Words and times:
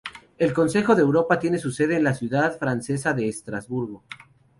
El 0.39 0.51
Consejo 0.51 0.95
de 0.95 1.03
Europa 1.03 1.37
tiene 1.37 1.59
su 1.59 1.69
sede 1.69 1.95
en 1.95 2.03
la 2.03 2.15
ciudad 2.15 2.57
francesa 2.57 3.13
de 3.13 3.27
Estrasburgo. 3.27 4.03